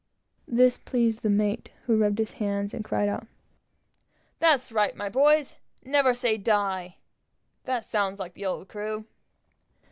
[0.47, 3.27] This pleased the mate, who rubbed his hands and cried out
[4.39, 6.95] "That's right, my boys; never say die!
[7.65, 9.05] That sounds like the old crew!"